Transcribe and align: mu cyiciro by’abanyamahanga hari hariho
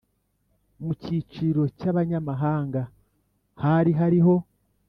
mu 0.83 0.91
cyiciro 1.01 1.61
by’abanyamahanga 1.75 2.81
hari 3.63 3.91
hariho 3.99 4.35